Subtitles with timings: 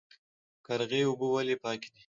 [0.65, 2.03] قرغې اوبه ولې پاکې دي؟